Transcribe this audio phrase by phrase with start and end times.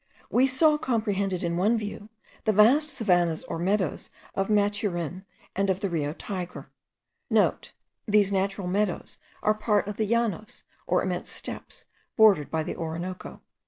[0.31, 2.09] We saw comprehended in one view
[2.45, 6.71] the vast savannahs or meadows of Maturin and of the Rio Tigre;*
[7.03, 11.85] (* These natural meadows are part of the llanos or immense steppes
[12.17, 13.41] bordered by the Orinoco.)